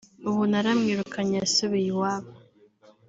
ubu 0.29 0.41
naramwirukanye 0.51 1.33
yasubiye 1.41 1.87
iwabo 1.91 2.31